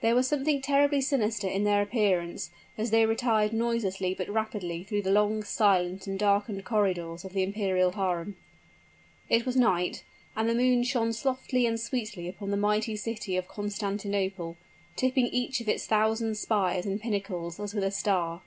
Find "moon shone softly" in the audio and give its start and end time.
10.54-11.66